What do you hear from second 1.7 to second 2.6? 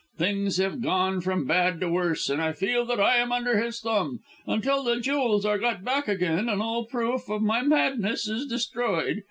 to worse, and I